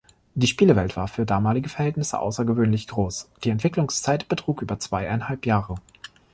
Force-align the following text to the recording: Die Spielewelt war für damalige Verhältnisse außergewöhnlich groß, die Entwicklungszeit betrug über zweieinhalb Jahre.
Die 0.33 0.47
Spielewelt 0.47 0.97
war 0.97 1.07
für 1.07 1.27
damalige 1.27 1.69
Verhältnisse 1.69 2.17
außergewöhnlich 2.17 2.87
groß, 2.87 3.29
die 3.43 3.51
Entwicklungszeit 3.51 4.27
betrug 4.29 4.63
über 4.63 4.79
zweieinhalb 4.79 5.45
Jahre. 5.45 5.75